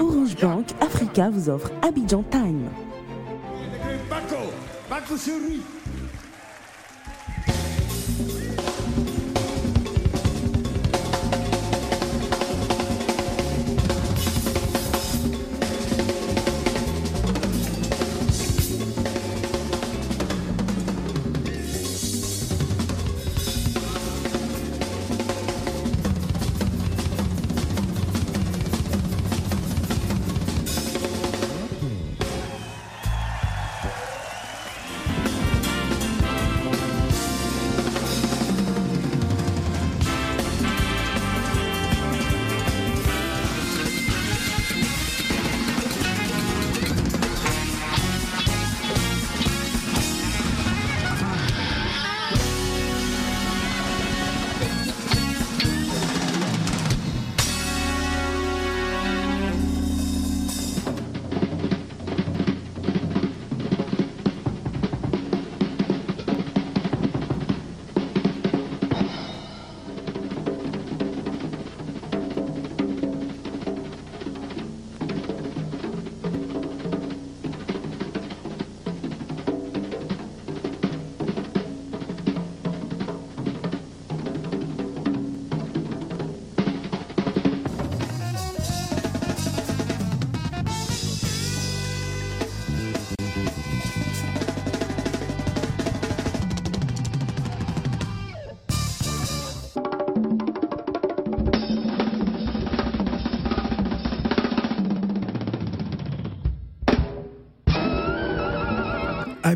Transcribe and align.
Orange 0.00 0.34
Bank 0.36 0.66
Africa 0.80 1.28
vous 1.28 1.50
offre 1.50 1.70
Abidjan 1.82 2.24
Time. 2.30 2.70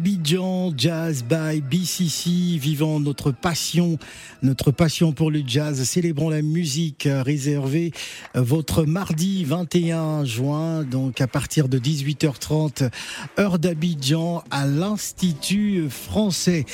Lui. 0.00 0.23
Abidjan 0.24 0.72
Jazz 0.74 1.22
by 1.22 1.60
BCC, 1.60 2.56
vivant 2.56 2.98
notre 2.98 3.30
passion, 3.30 3.98
notre 4.42 4.70
passion 4.70 5.12
pour 5.12 5.30
le 5.30 5.42
jazz, 5.46 5.82
célébrons 5.82 6.30
la 6.30 6.40
musique 6.40 7.06
réservée 7.10 7.92
votre 8.34 8.84
mardi 8.84 9.44
21 9.44 10.24
juin, 10.24 10.82
donc 10.82 11.20
à 11.20 11.26
partir 11.26 11.68
de 11.68 11.78
18h30, 11.78 12.88
heure 13.38 13.58
d'Abidjan 13.58 14.42
à 14.50 14.64
l'Institut 14.64 15.90
français 15.90 16.64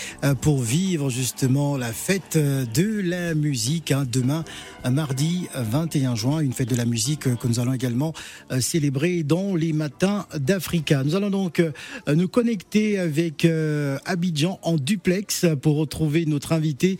pour 0.42 0.62
vivre 0.62 1.10
justement 1.10 1.76
la 1.76 1.92
fête 1.92 2.38
de 2.38 3.00
la 3.00 3.34
musique 3.34 3.90
hein, 3.90 4.04
demain, 4.08 4.44
mardi 4.88 5.48
21 5.56 6.14
juin, 6.14 6.38
une 6.38 6.52
fête 6.52 6.70
de 6.70 6.76
la 6.76 6.84
musique 6.84 7.36
que 7.36 7.48
nous 7.48 7.58
allons 7.58 7.72
également 7.72 8.12
célébrer 8.60 9.24
dans 9.24 9.56
les 9.56 9.72
matins 9.72 10.26
d'Africa. 10.38 11.02
Nous 11.02 11.16
allons 11.16 11.30
donc 11.30 11.60
nous 12.06 12.28
connecter 12.28 13.00
avec 13.00 13.40
euh, 13.50 13.98
Abidjan 14.06 14.58
en 14.62 14.76
duplex 14.76 15.46
pour 15.60 15.76
retrouver 15.76 16.24
notre 16.26 16.52
invité 16.52 16.98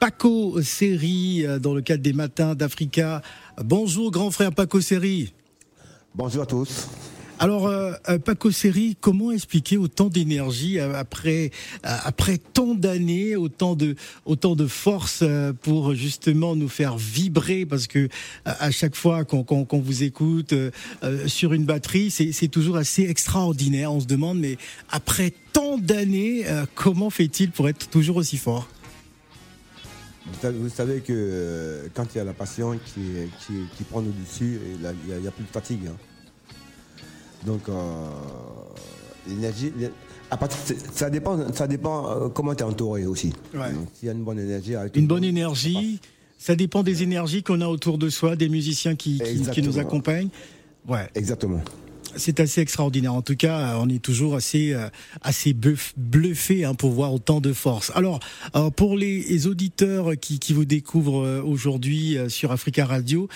Paco 0.00 0.60
Seri 0.62 1.44
euh, 1.44 1.58
dans 1.58 1.74
le 1.74 1.82
cadre 1.82 2.02
des 2.02 2.12
matins 2.12 2.54
d'Africa. 2.54 3.22
Bonjour 3.62 4.10
grand 4.10 4.30
frère 4.30 4.52
Paco 4.52 4.80
Seri. 4.80 5.32
Bonjour 6.14 6.42
à 6.42 6.46
tous. 6.46 6.88
Alors, 7.40 7.68
euh, 7.68 7.92
Paco 8.24 8.50
Seri, 8.50 8.96
comment 9.00 9.30
expliquer 9.30 9.76
autant 9.76 10.08
d'énergie 10.08 10.80
après 10.80 11.52
après 11.84 12.38
tant 12.38 12.74
d'années, 12.74 13.36
autant 13.36 13.76
de 13.76 13.94
autant 14.24 14.56
de 14.56 14.66
force 14.66 15.22
pour 15.62 15.94
justement 15.94 16.56
nous 16.56 16.68
faire 16.68 16.96
vibrer? 16.98 17.64
Parce 17.64 17.86
que 17.86 18.08
à 18.44 18.72
chaque 18.72 18.96
fois 18.96 19.24
qu'on 19.24 19.44
qu'on 19.44 19.78
vous 19.78 20.02
écoute 20.02 20.52
sur 21.26 21.52
une 21.52 21.64
batterie, 21.64 22.10
c'est 22.10 22.48
toujours 22.48 22.76
assez 22.76 23.04
extraordinaire. 23.04 23.92
On 23.92 24.00
se 24.00 24.06
demande, 24.06 24.40
mais 24.40 24.56
après 24.90 25.32
tant 25.52 25.78
d'années, 25.78 26.44
comment 26.74 27.10
fait-il 27.10 27.52
pour 27.52 27.68
être 27.68 27.88
toujours 27.88 28.16
aussi 28.16 28.36
fort? 28.36 28.68
Vous 30.42 30.68
savez 30.68 31.00
que 31.00 31.88
quand 31.94 32.14
il 32.14 32.18
y 32.18 32.20
a 32.20 32.24
la 32.24 32.34
passion 32.34 32.78
qui, 32.84 33.00
qui, 33.40 33.54
qui 33.76 33.84
prend 33.84 34.00
le 34.00 34.10
dessus, 34.10 34.58
il 34.74 35.20
n'y 35.20 35.26
a, 35.26 35.30
plus 35.30 35.44
de 35.44 35.50
fatigue. 35.50 35.86
Hein. 35.88 35.96
Donc, 37.46 37.68
euh, 37.68 37.72
l'énergie, 39.28 39.72
ça 40.92 41.10
dépend, 41.10 41.52
ça 41.52 41.66
dépend 41.66 42.10
euh, 42.10 42.28
comment 42.28 42.54
tu 42.54 42.62
es 42.62 42.66
entouré 42.66 43.06
aussi. 43.06 43.32
S'il 43.94 44.06
y 44.06 44.10
a 44.10 44.12
une 44.12 44.24
bonne 44.24 44.38
énergie. 44.38 44.74
une 44.94 45.06
bonne 45.06 45.24
énergie, 45.24 46.00
ça 46.38 46.54
dépend 46.54 46.82
des 46.82 47.02
énergies 47.02 47.42
qu'on 47.42 47.60
a 47.60 47.68
autour 47.68 47.98
de 47.98 48.10
soi, 48.10 48.36
des 48.36 48.48
musiciens 48.48 48.96
qui, 48.96 49.20
qui, 49.52 49.62
nous 49.62 49.78
accompagnent. 49.78 50.30
Ouais. 50.86 51.08
Exactement. 51.14 51.60
C'est 52.16 52.40
assez 52.40 52.62
extraordinaire. 52.62 53.12
En 53.12 53.22
tout 53.22 53.36
cas, 53.36 53.76
on 53.78 53.88
est 53.88 54.02
toujours 54.02 54.34
assez, 54.34 54.74
assez 55.20 55.54
bluffé 55.96 56.64
hein, 56.64 56.74
pour 56.74 56.90
voir 56.90 57.12
autant 57.12 57.40
de 57.40 57.52
force. 57.52 57.92
Alors, 57.94 58.18
pour 58.76 58.96
les 58.96 59.46
auditeurs 59.46 60.18
qui, 60.18 60.38
qui 60.38 60.54
vous 60.54 60.64
découvrent 60.64 61.42
aujourd'hui 61.44 62.16
sur 62.28 62.50
Africa 62.50 62.86
Radio, 62.86 63.28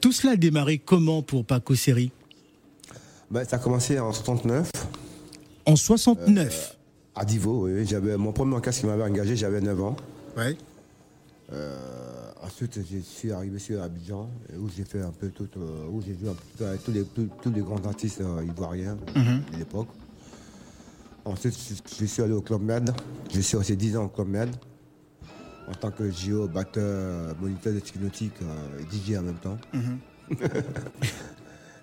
tout 0.00 0.12
cela 0.12 0.34
a 0.34 0.36
démarré 0.36 0.78
comment 0.78 1.22
pour 1.22 1.44
Paco 1.44 1.74
Seri? 1.74 2.12
Ben, 3.30 3.44
Ça 3.44 3.56
a 3.56 3.58
commencé 3.58 3.98
en 3.98 4.12
69. 4.12 4.70
En 5.66 5.76
69 5.76 6.76
euh, 6.76 7.20
À 7.20 7.24
Divo, 7.24 7.66
oui. 7.66 7.84
J'avais, 7.86 8.16
mon 8.16 8.32
premier 8.32 8.54
orchestre 8.54 8.80
qui 8.82 8.86
m'avait 8.86 9.04
engagé, 9.04 9.36
j'avais 9.36 9.60
9 9.60 9.82
ans. 9.82 9.96
Ouais. 10.36 10.56
Euh, 11.52 11.76
ensuite, 12.42 12.78
je 12.90 12.98
suis 12.98 13.32
arrivé 13.32 13.58
sur 13.58 13.82
Abidjan, 13.82 14.28
où 14.58 14.68
j'ai 14.74 14.84
fait 14.84 15.00
un 15.00 15.10
peu 15.10 15.28
tout, 15.30 15.48
euh, 15.56 15.86
où 15.90 16.00
j'ai 16.02 16.16
joué 16.18 16.28
un 16.30 16.36
peu 16.58 16.66
avec 16.66 16.84
tous 16.84 16.92
les, 16.92 17.04
tous, 17.04 17.50
les 17.50 17.60
grands 17.62 17.84
artistes 17.86 18.22
ivoiriens 18.46 18.96
Mhm. 19.14 19.42
de 19.52 19.56
l'époque. 19.58 19.88
Ensuite, 21.24 21.54
je, 21.58 21.74
je 22.00 22.06
suis 22.06 22.22
allé 22.22 22.32
au 22.32 22.40
Club 22.40 22.62
Med. 22.62 22.90
Je 23.32 23.40
suis 23.40 23.56
resté 23.56 23.76
10 23.76 23.96
ans 23.98 24.04
au 24.04 24.08
Club 24.08 24.28
Med. 24.28 24.50
En 25.68 25.74
tant 25.74 25.90
que 25.90 26.10
JO, 26.10 26.48
batteur, 26.48 27.34
moniteur 27.38 27.74
de 27.74 27.80
ski 27.80 27.98
nautique 27.98 28.32
et 28.80 28.84
DJ 28.96 29.18
en 29.18 29.22
même 29.22 29.34
temps. 29.36 29.58
J'étais, 30.30 30.46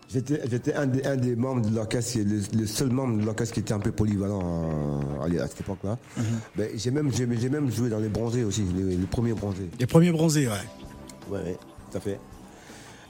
j'étais 0.09 0.73
un, 0.73 0.85
des, 0.87 1.03
un 1.05 1.15
des 1.17 1.35
membres 1.35 1.67
de 1.67 1.75
l'orchestre, 1.75 2.19
le, 2.19 2.41
le 2.59 2.67
seul 2.67 2.89
membre 2.89 3.19
de 3.19 3.25
l'orchestre 3.25 3.53
qui 3.55 3.59
était 3.61 3.73
un 3.73 3.79
peu 3.79 3.91
polyvalent 3.91 5.01
à, 5.21 5.25
à 5.43 5.47
cette 5.47 5.61
époque-là. 5.61 5.97
Ben, 6.55 6.69
j'ai, 6.75 6.91
même, 6.91 7.11
joué 7.71 7.89
dans 7.89 7.99
les 7.99 8.09
bronzés 8.09 8.43
aussi, 8.43 8.63
les, 8.75 8.95
les 8.97 9.05
premiers 9.07 9.33
bronzés. 9.33 9.69
Les 9.79 9.87
premiers 9.87 10.11
bronzés, 10.11 10.47
ouais. 10.47 10.53
Ouais, 11.29 11.39
ouais, 11.43 11.57
tout 11.91 11.97
à 11.97 12.01
fait. 12.01 12.19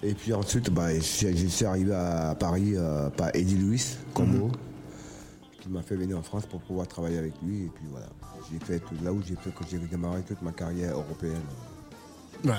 Et 0.04 0.14
puis 0.14 0.34
ensuite, 0.34 0.70
bah, 0.70 0.94
je, 0.94 1.02
suis- 1.02 1.66
arrivé 1.66 1.94
à 1.94 2.36
Paris 2.40 2.74
euh, 2.76 3.10
par 3.10 3.30
Eddie 3.36 3.58
Louis, 3.58 3.84
Combo, 4.14 4.52
qui 5.62 5.70
m'a 5.70 5.82
fait 5.82 5.96
venir 5.96 6.18
en 6.20 6.22
France 6.22 6.46
pour 6.46 6.62
pouvoir 6.62 6.88
travailler 6.88 7.18
avec 7.18 7.34
lui. 7.44 7.64
Et 7.64 7.72
puis 7.74 7.86
voilà, 7.90 8.08
j'ai 8.52 8.60
fait 8.60 8.80
tout, 8.80 8.94
là 9.04 9.12
où 9.12 9.22
j'ai 9.22 9.36
fait, 9.36 9.50
que 9.50 9.64
j'ai 9.70 9.80
démarré 9.80 10.22
toute 10.22 10.42
ma 10.42 10.52
carrière 10.52 10.94
européenne. 10.94 11.42
Ouais. 12.44 12.52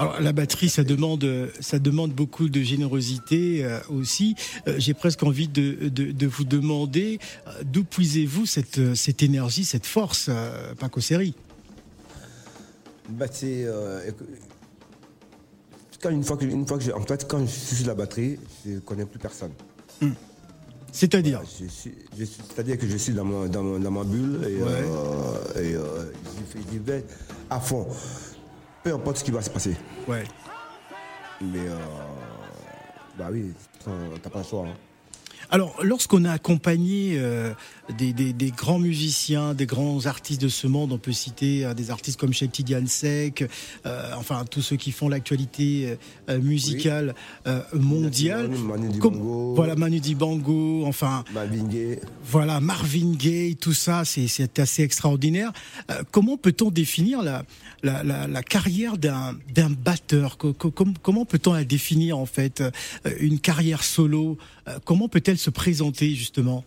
Alors 0.00 0.20
la 0.20 0.32
batterie, 0.32 0.68
ça 0.68 0.82
demande, 0.84 1.26
ça 1.60 1.78
demande 1.78 2.12
beaucoup 2.12 2.48
de 2.48 2.60
générosité 2.62 3.64
euh, 3.64 3.78
aussi. 3.90 4.34
Euh, 4.66 4.74
J'ai 4.78 4.94
presque 4.94 5.22
envie 5.22 5.48
de, 5.48 5.88
de, 5.88 6.10
de 6.12 6.26
vous 6.26 6.44
demander 6.44 7.18
euh, 7.46 7.50
d'où 7.64 7.84
puisez-vous 7.84 8.46
cette, 8.46 8.94
cette 8.94 9.22
énergie, 9.22 9.64
cette 9.64 9.86
force, 9.86 10.30
Paco 10.78 11.00
Seri? 11.00 11.34
Bah, 13.10 13.26
c'est. 13.30 13.66
quand 16.02 16.10
une 16.10 16.22
fois 16.24 16.36
que, 16.36 16.44
une 16.46 16.66
fois 16.66 16.78
que 16.78 16.84
je- 16.84 16.92
en 16.92 17.02
fait, 17.04 17.26
quand 17.28 17.40
je 17.40 17.50
suis 17.50 17.76
sur 17.76 17.86
la 17.88 17.94
batterie, 17.94 18.38
je 18.64 18.70
ne 18.72 18.78
connais 18.80 19.04
plus 19.04 19.18
personne. 19.18 19.52
C'est-à-dire? 20.92 21.42
Suis- 21.46 21.66
je 22.18 22.24
suis- 22.24 22.40
C'est-à-dire 22.48 22.78
que 22.78 22.88
je 22.88 22.96
suis 22.96 23.12
dans, 23.12 23.24
mon- 23.24 23.48
dans, 23.48 23.62
ma 23.90 24.04
bulle 24.04 24.40
et, 24.48 24.62
Ouais. 24.62 24.68
euh, 24.70 25.62
et, 25.62 25.74
euh, 25.74 26.10
j'y 26.72 26.78
vais 26.78 27.04
à 27.50 27.60
fond. 27.60 27.86
Peu 28.82 28.92
importe 28.94 29.18
ce 29.18 29.24
qui 29.24 29.30
va 29.30 29.42
se 29.42 29.50
passer. 29.50 29.76
Ouais. 30.08 30.24
Mais, 31.42 31.58
euh, 31.68 31.76
Bah 33.18 33.28
oui, 33.30 33.52
t'as 34.22 34.30
pas 34.30 34.38
le 34.38 34.44
choix. 34.44 34.66
hein. 34.66 34.74
Alors, 35.52 35.76
lorsqu'on 35.82 36.24
a 36.26 36.32
accompagné 36.32 37.14
euh, 37.16 37.52
des, 37.98 38.12
des- 38.12 38.32
des 38.32 38.50
grands 38.52 38.78
musiciens, 38.78 39.52
des 39.52 39.66
grands 39.66 40.06
artistes 40.06 40.40
de 40.40 40.48
ce 40.48 40.68
monde, 40.68 40.92
on 40.92 40.98
peut 40.98 41.10
citer 41.12 41.64
euh, 41.64 41.74
des 41.74 41.90
artistes 41.90 42.20
comme 42.20 42.32
Sheikh 42.32 42.52
Tidiane 42.52 42.86
Sek, 42.86 43.48
euh, 43.84 44.10
enfin 44.16 44.44
tous 44.48 44.62
ceux 44.62 44.76
qui 44.76 44.92
font 44.92 45.08
l'actualité 45.08 45.96
euh, 46.28 46.38
musicale 46.38 47.16
euh, 47.48 47.62
mondiale. 47.74 48.48
Manu- 48.48 48.62
Manu 48.62 48.98
Comme- 49.00 49.14
Dibango. 49.14 49.54
voilà 49.56 49.74
Manu 49.74 49.98
Dibango, 49.98 50.84
enfin 50.86 51.24
Marvin 51.34 51.64
Gaye. 51.64 51.98
voilà 52.24 52.60
Marvin 52.60 53.12
Gaye, 53.16 53.56
tout 53.56 53.72
ça, 53.74 54.04
c'est- 54.04 54.28
c'est 54.28 54.60
assez 54.60 54.84
extraordinaire. 54.84 55.52
Euh, 55.90 56.02
comment 56.12 56.36
peut-on 56.36 56.70
définir 56.70 57.22
la, 57.22 57.42
la, 57.82 58.04
la, 58.04 58.28
la 58.28 58.42
carrière 58.44 58.98
d'un 58.98 59.34
d'un 59.52 59.70
batteur? 59.70 60.38
Co- 60.38 60.52
co- 60.52 60.70
com- 60.70 60.94
Comment 61.02 61.24
peut-on 61.24 61.54
la 61.54 61.64
définir 61.64 62.18
en 62.18 62.26
fait 62.26 62.62
Une 63.18 63.40
carrière 63.40 63.82
solo, 63.82 64.38
comment 64.84 65.08
peut-elle 65.08 65.38
se 65.38 65.50
présenter 65.50 66.14
justement? 66.14 66.64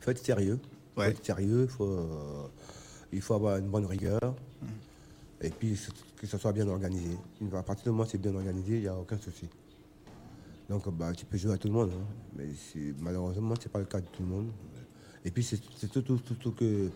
Faut 0.00 0.10
être 0.10 0.24
sérieux. 0.24 0.58
faut 0.94 1.02
être 1.02 1.24
sérieux, 1.24 1.66
faut, 1.66 1.84
euh, 1.84 2.46
il 3.12 3.20
faut 3.20 3.34
avoir 3.34 3.58
une 3.58 3.68
bonne 3.68 3.86
rigueur. 3.86 4.20
Mm. 4.62 4.66
Et 5.42 5.50
puis 5.50 5.78
que 6.16 6.26
ça 6.26 6.38
soit 6.38 6.52
bien 6.52 6.68
organisé. 6.68 7.16
À 7.54 7.62
partir 7.62 7.84
du 7.84 7.90
moment 7.90 8.04
où 8.04 8.06
c'est 8.06 8.18
bien 8.20 8.34
organisé, 8.34 8.76
il 8.76 8.82
n'y 8.82 8.88
a 8.88 8.94
aucun 8.94 9.18
souci. 9.18 9.48
Donc 10.68 10.88
bah, 10.96 11.12
tu 11.16 11.24
peux 11.24 11.36
jouer 11.36 11.54
à 11.54 11.58
tout 11.58 11.68
le 11.68 11.74
monde, 11.74 11.90
hein. 11.92 12.04
mais 12.36 12.46
malheureusement, 13.00 13.54
ce 13.56 13.62
n'est 13.66 13.72
pas 13.72 13.80
le 13.80 13.86
cas 13.86 14.00
de 14.00 14.06
tout 14.06 14.22
le 14.22 14.28
monde. 14.28 14.50
Et 15.24 15.30
puis 15.30 15.42
c'est 15.42 15.60
c'est 15.76 15.90
surtout, 15.90 16.18
surtout 16.24 16.52
que 16.52 16.90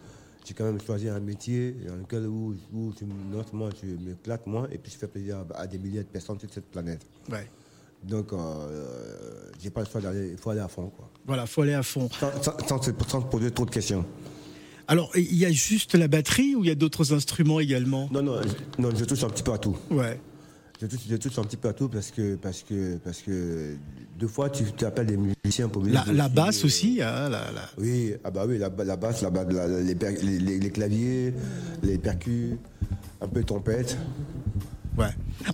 j'ai 0.44 0.54
quand 0.54 0.64
même 0.64 0.80
choisi 0.80 1.08
un 1.08 1.20
métier 1.20 1.72
dans 1.88 1.96
lequel 1.96 2.26
où, 2.26 2.54
où 2.72 2.92
je, 2.98 3.04
non 3.04 3.44
seulement 3.44 3.70
je 3.70 3.86
m'éclate 3.86 4.46
moi, 4.46 4.68
et 4.70 4.78
puis 4.78 4.92
je 4.92 4.98
fais 4.98 5.08
plaisir 5.08 5.38
à, 5.38 5.60
à 5.62 5.66
des 5.66 5.78
milliers 5.78 6.04
de 6.04 6.08
personnes 6.08 6.38
sur 6.38 6.52
cette 6.52 6.70
planète. 6.70 7.04
Ouais. 7.30 7.48
Donc 8.08 8.32
euh, 8.32 9.50
j'ai 9.62 9.70
pas 9.70 9.80
le 9.80 9.86
choix 9.86 10.00
d'aller, 10.00 10.30
il 10.32 10.36
faut 10.38 10.50
aller 10.50 10.60
à 10.60 10.68
fond. 10.68 10.90
Quoi. 10.96 11.10
Voilà, 11.26 11.46
faut 11.46 11.62
aller 11.62 11.74
à 11.74 11.82
fond. 11.82 12.08
Sans, 12.20 12.42
sans- 12.42 12.68
sans 12.68 12.82
se- 12.82 12.90
poser 13.30 13.50
trop 13.50 13.64
de 13.64 13.70
questions. 13.70 14.04
Alors, 14.86 15.10
il 15.16 15.34
y 15.34 15.46
a 15.46 15.50
juste 15.50 15.94
la 15.94 16.08
batterie 16.08 16.54
ou 16.54 16.62
il 16.62 16.68
y 16.68 16.70
a 16.70 16.74
d'autres 16.74 17.14
instruments 17.14 17.58
également? 17.60 18.08
Non, 18.12 18.22
non, 18.22 18.36
je, 18.42 18.82
non, 18.82 18.90
je 18.94 19.04
touche 19.06 19.24
un 19.24 19.30
petit 19.30 19.42
peu 19.42 19.52
à 19.54 19.58
tout. 19.58 19.76
Ouais. 19.90 20.20
Je 20.78 20.86
touche, 20.86 21.00
je 21.08 21.16
touche 21.16 21.38
un 21.38 21.44
petit 21.44 21.56
peu 21.56 21.68
à 21.68 21.72
tout 21.72 21.88
parce 21.88 22.10
que, 22.10 22.34
parce 22.34 22.62
que, 22.62 22.96
parce 22.98 23.22
que 23.22 23.76
deux 24.18 24.26
fois, 24.28 24.50
tu 24.50 24.64
t'appelles 24.72 25.06
des 25.06 25.16
musiciens 25.16 25.68
pour 25.68 25.80
venir 25.82 26.04
La, 26.06 26.12
la 26.12 26.24
dessus, 26.24 26.34
basse 26.34 26.62
euh, 26.62 26.66
aussi, 26.66 27.00
hein, 27.00 27.30
la, 27.30 27.50
la- 27.52 27.70
Oui, 27.78 28.12
ah 28.24 28.30
bah 28.30 28.44
oui, 28.46 28.58
la, 28.58 28.68
la 28.84 28.96
basse, 28.96 29.22
la, 29.22 29.30
ba- 29.30 29.44
la- 29.44 29.80
les, 29.80 29.94
per- 29.94 30.18
les, 30.20 30.38
les- 30.38 30.58
les 30.58 30.70
claviers, 30.70 31.32
les 31.82 31.96
percus, 31.96 32.56
un 33.22 33.28
peu 33.28 33.40
de 33.40 33.46
trompette. 33.46 33.96
Ouais. 34.96 35.06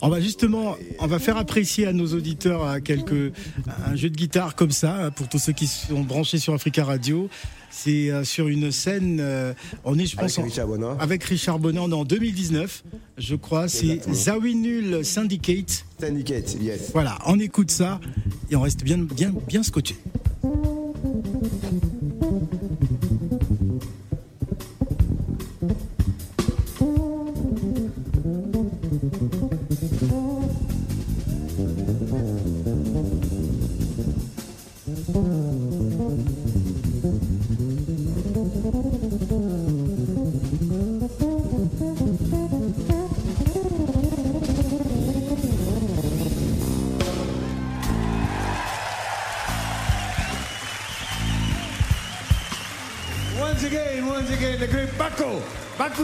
On 0.02 0.08
va 0.08 0.20
justement, 0.20 0.76
on 0.98 1.06
va 1.06 1.18
faire 1.18 1.36
apprécier 1.36 1.86
à 1.86 1.92
nos 1.92 2.08
auditeurs 2.08 2.64
à 2.64 2.80
quelques 2.80 3.32
un 3.86 3.96
jeu 3.96 4.10
de 4.10 4.16
guitare 4.16 4.54
comme 4.54 4.70
ça 4.70 5.10
pour 5.14 5.28
tous 5.28 5.38
ceux 5.38 5.52
qui 5.52 5.66
sont 5.66 6.02
branchés 6.02 6.38
sur 6.38 6.54
Africa 6.54 6.84
Radio. 6.84 7.28
C'est 7.70 8.10
euh, 8.10 8.24
sur 8.24 8.48
une 8.48 8.72
scène, 8.72 9.18
euh, 9.20 9.54
on 9.84 9.96
est 9.98 10.06
je 10.06 10.16
pense 10.16 10.38
Richard 10.38 10.68
avec 10.98 11.22
Richard 11.22 11.60
Bonin, 11.60 11.82
on 11.82 11.90
est 11.90 11.94
en 11.94 12.04
2019, 12.04 12.82
je 13.16 13.36
crois. 13.36 13.68
C'est. 13.68 14.00
Zawinul 14.12 15.04
Syndicate. 15.04 15.84
Syndicate, 16.00 16.56
yes. 16.60 16.90
Voilà, 16.92 17.16
on 17.26 17.38
écoute 17.38 17.70
ça 17.70 18.00
et 18.50 18.56
on 18.56 18.62
reste 18.62 18.82
bien 18.82 18.98
bien 18.98 19.32
bien 19.46 19.62
scotché. 19.62 19.96
Baco, 54.40 55.42
Baco. 55.78 56.02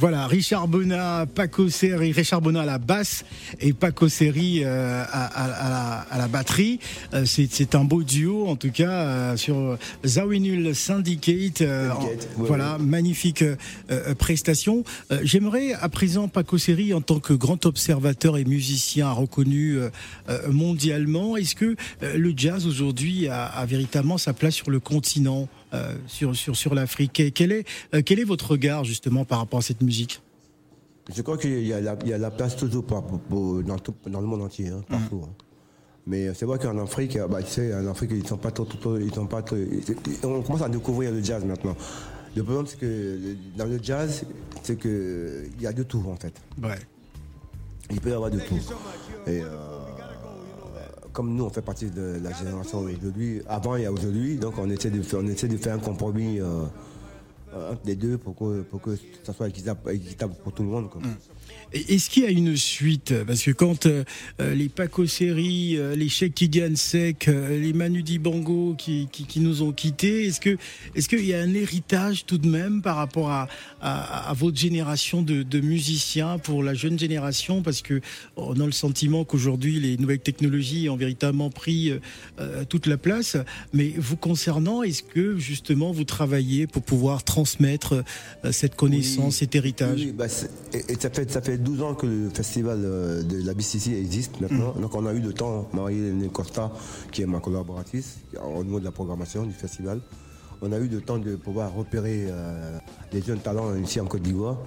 Voilà, 0.00 0.26
Richard 0.28 0.66
Bonin, 0.68 1.26
Paco 1.26 1.68
Seri, 1.68 2.10
Richard 2.12 2.40
à 2.60 2.64
la 2.64 2.78
basse 2.78 3.24
et 3.60 3.72
Paco 3.72 4.08
Seri 4.08 4.62
euh, 4.64 5.02
à, 5.04 5.24
à- 5.24 5.44
à 5.66 5.70
la, 5.70 6.06
à 6.10 6.18
la 6.18 6.26
batterie. 6.28 6.78
Euh, 7.14 7.24
c'est, 7.24 7.46
un 7.76 7.82
beau 7.84 8.02
duo 8.04 8.46
en 8.48 8.54
tout 8.56 8.70
cas 8.72 8.90
euh, 8.90 9.36
sur 9.36 9.76
Zawinul 10.04 10.74
Syndicate. 10.74 11.62
euh, 11.62 11.90
Syndicate, 11.92 12.28
en- 12.36 12.40
ouais, 12.42 12.46
voilà, 12.48 12.78
magnifique 12.78 13.42
prestation. 14.18 14.82
Euh, 15.12 15.18
j'aimerais 15.22 15.72
à 15.74 15.88
présent 15.88 16.26
Paco 16.28 16.58
Seri 16.58 16.92
en 16.94 17.00
tant 17.00 17.18
que 17.20 17.32
grand 17.32 17.66
observateur 17.66 18.36
et 18.36 18.44
musicien 18.44 19.10
reconnu 19.12 19.78
mondialement. 20.48 21.36
Est-ce 21.36 21.54
que 21.56 21.76
euh, 22.02 22.16
le 22.16 22.32
jazz 22.36 22.66
aujourd'hui 22.66 23.28
a, 23.28 23.44
a 23.46 23.64
véritablement 23.66 24.18
sa 24.18 24.32
place 24.32 24.54
sur 24.54 24.70
le 24.70 24.78
continent, 24.80 25.48
sur 26.06 26.34
sur 26.36 26.56
sur 26.56 26.74
l'Afrique 26.74 27.22
Quel 27.34 27.52
est 27.52 27.64
euh, 27.94 28.02
quel 28.04 28.18
est 28.20 28.24
votre 28.24 28.50
regard 28.52 28.84
justement 28.84 29.24
par 29.24 29.38
rapport 29.38 29.58
à 29.58 29.62
cette 29.62 29.82
musique? 29.82 30.20
Je 31.14 31.22
crois 31.22 31.38
qu'il 31.38 31.66
y, 31.66 31.72
a 31.72 31.80
la- 31.80 31.96
il 32.02 32.08
y 32.08 32.12
a 32.12 32.18
la 32.18 32.30
place 32.30 32.54
toujours 32.56 32.84
pour- 32.84 33.02
pour- 33.02 33.18
pour- 33.20 33.62
dans, 33.62 33.78
tout- 33.78 33.94
dans 34.06 34.20
le 34.20 34.26
monde 34.26 34.42
entier, 34.42 34.68
hein, 34.68 34.84
partout. 34.88 35.22
hein. 35.24 35.32
Mais 36.06 36.32
c'est 36.34 36.44
vrai 36.44 36.58
qu'en 36.58 36.76
Afrique, 36.78 37.16
euh, 37.16 37.26
bah, 37.28 37.42
tu 37.42 37.50
sais, 37.50 37.74
en 37.74 37.86
Afrique, 37.86 38.10
ils 38.14 38.26
sont 38.26 38.36
pas 38.36 38.50
trop, 38.50 38.64
trop- 38.66 38.98
ils 38.98 39.12
sont 39.14 39.26
pas 39.26 39.40
trop- 39.42 39.56
on 40.24 40.42
commence 40.42 40.60
à 40.62 40.68
découvrir 40.68 41.10
le 41.12 41.22
jazz 41.22 41.44
maintenant. 41.44 41.74
Le 42.36 42.42
problème, 42.42 42.66
c'est 42.66 42.78
que 42.78 43.18
dans 43.56 43.64
le 43.64 43.78
jazz, 43.82 44.24
c'est 44.62 44.76
que 44.76 45.44
il 45.56 45.62
y 45.62 45.66
a 45.66 45.72
de 45.72 45.82
tout 45.82 46.04
en 46.08 46.16
fait. 46.16 46.34
Ouais. 46.62 46.78
Il 47.90 48.00
peut 48.02 48.10
y 48.10 48.12
avoir 48.12 48.30
de 48.30 48.40
tout. 48.40 48.58
Et 49.26 49.40
euh, 49.42 49.77
comme 51.18 51.34
nous, 51.34 51.46
on 51.46 51.50
fait 51.50 51.62
partie 51.62 51.90
de 51.90 52.20
la 52.22 52.32
génération 52.32 52.80
d'aujourd'hui, 52.80 53.42
avant 53.48 53.74
et 53.74 53.88
aujourd'hui, 53.88 54.36
donc 54.36 54.54
on 54.56 54.70
essaie 54.70 54.88
de 54.88 55.02
faire, 55.02 55.18
on 55.20 55.26
essaie 55.26 55.48
de 55.48 55.56
faire 55.56 55.74
un 55.74 55.80
compromis 55.80 56.38
euh, 56.38 56.62
entre 57.54 57.82
les 57.86 57.96
deux 57.96 58.18
pour 58.18 58.36
que, 58.36 58.62
pour 58.62 58.80
que 58.80 58.96
ça 59.22 59.32
soit 59.32 59.48
équitable, 59.48 60.34
pour 60.42 60.52
tout 60.52 60.62
le 60.62 60.68
monde. 60.68 60.88
Et 61.72 61.94
Est-ce 61.94 62.08
qu'il 62.08 62.22
y 62.22 62.26
a 62.26 62.30
une 62.30 62.56
suite? 62.56 63.12
Parce 63.26 63.42
que 63.42 63.50
quand 63.50 63.86
euh, 63.86 64.04
euh, 64.40 64.54
les 64.54 64.68
Paco 64.68 65.06
Seri, 65.06 65.76
euh, 65.76 65.94
les 65.94 66.08
Cheikh 66.08 66.34
Tidiane 66.34 66.76
Sek, 66.76 67.28
euh, 67.28 67.60
les 67.60 67.74
Manu 67.74 68.02
Dibango 68.02 68.74
qui, 68.76 69.08
qui, 69.12 69.24
qui 69.24 69.40
nous 69.40 69.62
ont 69.62 69.72
quittés, 69.72 70.26
est-ce 70.26 70.40
que 70.40 70.56
est-ce 70.94 71.08
qu'il 71.08 71.24
y 71.24 71.34
a 71.34 71.40
un 71.40 71.52
héritage 71.52 72.24
tout 72.24 72.38
de 72.38 72.48
même 72.48 72.80
par 72.80 72.96
rapport 72.96 73.30
à, 73.30 73.48
à, 73.80 74.32
votre 74.34 74.56
génération 74.56 75.22
de, 75.22 75.60
musiciens 75.60 76.38
pour 76.38 76.62
la 76.62 76.72
jeune 76.74 76.98
génération? 76.98 77.62
Parce 77.62 77.82
que 77.82 78.00
on 78.36 78.58
a 78.60 78.64
le 78.66 78.72
sentiment 78.72 79.24
qu'aujourd'hui 79.24 79.78
les 79.78 79.96
nouvelles 79.98 80.20
technologies 80.20 80.88
ont 80.88 80.96
véritablement 80.96 81.50
pris 81.50 81.90
euh, 81.90 81.98
euh, 82.40 82.64
toute 82.64 82.86
la 82.86 82.96
place. 82.96 83.36
Mais 83.74 83.92
vous 83.96 84.16
concernant, 84.16 84.82
est-ce 84.82 85.02
que 85.02 85.36
justement 85.36 85.92
vous 85.92 86.04
travaillez 86.04 86.66
pour 86.66 86.82
pouvoir 86.82 87.24
transmettre 87.24 87.37
euh, 87.44 88.52
cette 88.52 88.74
connaissance, 88.76 89.24
Oui. 89.26 89.32
cet 89.32 89.54
héritage 89.54 89.94
Oui, 90.00 90.12
bah, 90.12 90.26
et, 90.72 90.92
et 90.92 90.96
ça, 90.98 91.10
fait, 91.10 91.30
ça 91.30 91.40
fait 91.40 91.58
12 91.58 91.82
ans 91.82 91.94
que 91.94 92.06
le 92.06 92.28
festival 92.30 92.80
euh, 92.84 93.22
de 93.22 93.44
la 93.46 93.54
BCC 93.54 93.92
existe 93.94 94.40
maintenant. 94.40 94.72
Donc 94.80 94.94
on 94.94 95.06
a 95.06 95.12
eu 95.12 95.20
le 95.20 95.32
temps, 95.32 95.68
Marie-Hélène 95.72 96.28
Costa, 96.30 96.72
qui 97.12 97.22
est 97.22 97.26
ma 97.26 97.40
collaboratrice, 97.40 98.18
au 98.56 98.64
niveau 98.64 98.80
de 98.80 98.84
la 98.84 98.92
programmation 98.92 99.44
du 99.44 99.52
festival, 99.52 100.00
on 100.60 100.72
a 100.72 100.78
eu 100.78 100.88
le 100.88 101.00
temps 101.00 101.18
de 101.18 101.36
pouvoir 101.36 101.72
repérer 101.74 102.26
euh, 102.28 102.78
les 103.12 103.22
jeunes 103.22 103.38
talents 103.40 103.74
ici 103.76 104.00
en 104.00 104.06
Côte 104.06 104.22
d'Ivoire. 104.22 104.58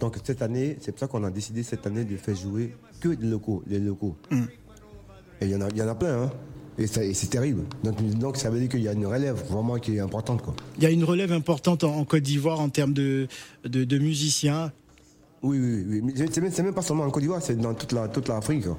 Donc 0.00 0.16
cette 0.24 0.42
année, 0.42 0.76
c'est 0.80 0.92
pour 0.92 1.00
ça 1.00 1.06
qu'on 1.06 1.22
a 1.24 1.30
décidé 1.30 1.62
cette 1.62 1.86
année 1.86 2.04
de 2.04 2.16
faire 2.16 2.34
jouer 2.34 2.74
que 3.00 3.10
des 3.10 3.26
locaux, 3.26 3.62
les 3.66 3.78
locaux. 3.78 4.16
Et 4.32 5.44
il 5.46 5.50
y 5.50 5.54
en 5.54 5.60
a, 5.60 5.68
il 5.70 5.76
y 5.76 5.82
en 5.82 5.88
a 5.88 5.94
plein, 5.94 6.24
hein. 6.24 6.30
Et, 6.80 6.86
c'est 7.14 7.26
terrible. 7.28 7.64
Donc, 7.84 8.02
donc 8.18 8.36
ça 8.38 8.48
veut 8.50 8.58
dire 8.58 8.68
qu'il 8.70 8.80
y 8.82 8.88
a 8.88 8.92
une 8.92 9.06
relève 9.06 9.36
vraiment 9.50 9.76
qui 9.78 9.96
est 9.96 10.00
importante. 10.00 10.40
Quoi. 10.42 10.54
Il 10.78 10.82
y 10.82 10.86
a 10.86 10.90
une 10.90 11.04
relève 11.04 11.30
importante 11.32 11.84
en, 11.84 11.94
en 11.96 12.04
Côte 12.04 12.22
d'Ivoire 12.22 12.58
en 12.60 12.70
termes 12.70 12.94
de, 12.94 13.28
de, 13.64 13.84
de 13.84 13.98
musiciens. 13.98 14.72
Oui, 15.42 15.58
oui, 15.60 15.84
oui. 15.88 16.00
Mais 16.02 16.12
c'est 16.30 16.40
même, 16.40 16.52
même 16.64 16.74
pas 16.74 16.82
seulement 16.82 17.04
en 17.04 17.10
Côte 17.10 17.22
d'Ivoire, 17.22 17.42
c'est 17.42 17.56
dans 17.56 17.74
toute 17.74 17.92
la 17.92 18.08
toute 18.08 18.28
l'Afrique. 18.28 18.64
quoi. 18.64 18.78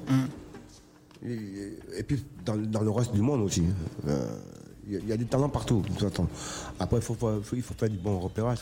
Et, 1.24 1.78
et 1.98 2.02
puis 2.02 2.22
dans, 2.44 2.56
dans 2.56 2.80
le 2.82 2.90
reste 2.90 3.12
du 3.14 3.20
monde 3.22 3.42
aussi. 3.42 3.62
Euh, 4.08 4.36
Il 4.88 4.94
y, 4.94 4.96
a- 4.96 5.00
il 5.00 5.08
y 5.08 5.12
a 5.12 5.16
des 5.16 5.24
talents 5.26 5.48
partout. 5.48 5.80
de 5.82 5.86
toute 5.94 6.10
façon. 6.10 6.26
Après, 6.80 6.96
il 6.98 7.02
faut, 7.02 7.14
faut- 7.14 7.40
faut- 7.40 7.54
il 7.56 7.62
faut 7.62 7.74
faire 7.74 7.88
du 7.88 7.98
bon 7.98 8.18
repérage. 8.18 8.58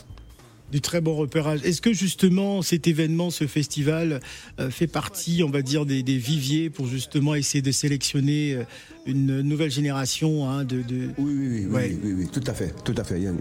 Du 0.71 0.79
très 0.79 1.01
bon 1.01 1.15
repérage. 1.15 1.63
Est-ce 1.65 1.81
que 1.81 1.91
justement 1.91 2.61
cet 2.61 2.87
événement, 2.87 3.29
ce 3.29 3.45
festival, 3.45 4.21
euh, 4.59 4.69
fait 4.69 4.87
partie, 4.87 5.43
on 5.45 5.49
va 5.49 5.61
dire, 5.61 5.85
des, 5.85 6.01
des 6.01 6.17
viviers 6.17 6.69
pour 6.69 6.87
justement 6.87 7.35
essayer 7.35 7.61
de 7.61 7.71
sélectionner 7.71 8.53
euh, 8.53 8.63
une 9.05 9.41
nouvelle 9.41 9.69
génération 9.71 10.49
hein, 10.49 10.63
de, 10.63 10.81
de- 10.81 11.09
Oui, 11.17 11.33
oui, 11.33 11.47
oui, 11.49 11.65
oui, 11.65 11.65
Ouais. 11.65 11.89
oui, 11.91 11.99
oui, 12.03 12.13
oui, 12.19 12.27
tout 12.31 12.43
à 12.47 12.53
fait, 12.53 12.73
tout 12.85 12.95
à 12.97 13.03
fait. 13.03 13.19
Yann, 13.19 13.37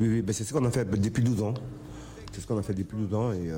oui, 0.00 0.22
ben, 0.22 0.32
c'est 0.32 0.44
ce 0.44 0.52
qu'on 0.54 0.64
a 0.64 0.70
fait 0.70 0.90
depuis 0.90 1.22
12 1.22 1.42
ans. 1.42 1.52
c'est 2.32 2.40
ce 2.40 2.46
qu'on 2.46 2.56
a 2.58 2.62
fait 2.62 2.74
depuis 2.74 2.96
12 2.96 3.14
ans. 3.14 3.32
Et, 3.32 3.50
euh, 3.50 3.56